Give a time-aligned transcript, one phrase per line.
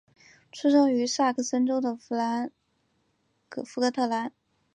[0.51, 2.09] 出生于萨克森州的福
[3.79, 4.31] 格特兰。